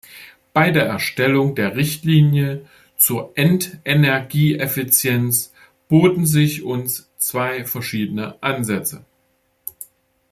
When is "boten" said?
5.89-6.25